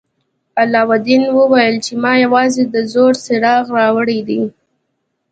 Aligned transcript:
علاوالدین 0.61 1.23
وویل 1.37 1.75
چې 1.85 1.93
ما 2.03 2.13
یوازې 2.25 2.63
دا 2.73 2.81
زوړ 2.93 3.13
څراغ 3.25 3.65
راوړی 3.77 4.19
دی. 4.27 4.41